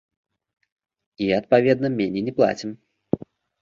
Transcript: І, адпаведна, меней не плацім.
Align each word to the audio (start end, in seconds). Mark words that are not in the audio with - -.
І, 0.63 1.25
адпаведна, 1.39 1.95
меней 2.01 2.27
не 2.31 2.39
плацім. 2.43 2.69